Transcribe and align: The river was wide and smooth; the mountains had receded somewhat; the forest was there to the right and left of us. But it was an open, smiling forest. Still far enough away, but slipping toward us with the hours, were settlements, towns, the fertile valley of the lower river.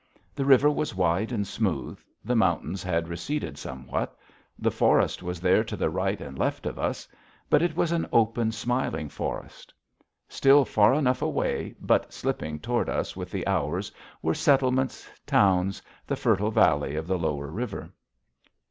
The 0.33 0.45
river 0.45 0.71
was 0.71 0.95
wide 0.95 1.31
and 1.31 1.45
smooth; 1.45 1.99
the 2.25 2.35
mountains 2.35 2.81
had 2.81 3.07
receded 3.07 3.55
somewhat; 3.59 4.17
the 4.57 4.71
forest 4.71 5.21
was 5.21 5.39
there 5.39 5.63
to 5.65 5.77
the 5.77 5.91
right 5.91 6.19
and 6.19 6.39
left 6.39 6.65
of 6.65 6.79
us. 6.79 7.07
But 7.51 7.61
it 7.61 7.75
was 7.77 7.91
an 7.91 8.09
open, 8.11 8.51
smiling 8.51 9.09
forest. 9.09 9.71
Still 10.27 10.65
far 10.65 10.95
enough 10.95 11.21
away, 11.21 11.75
but 11.79 12.11
slipping 12.13 12.57
toward 12.59 12.89
us 12.89 13.15
with 13.15 13.29
the 13.29 13.45
hours, 13.45 13.91
were 14.23 14.33
settlements, 14.33 15.07
towns, 15.27 15.83
the 16.07 16.15
fertile 16.15 16.49
valley 16.49 16.95
of 16.95 17.05
the 17.05 17.19
lower 17.19 17.51
river. 17.51 17.91